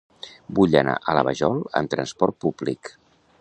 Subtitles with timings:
[0.59, 2.93] Vull anar a la Vajol amb trasport públic.